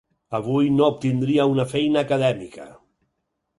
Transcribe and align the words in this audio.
Avui 0.37 0.71
no 0.77 0.87
obtindria 0.93 1.47
una 1.53 1.67
feina 1.75 2.03
acadèmica. 2.09 2.69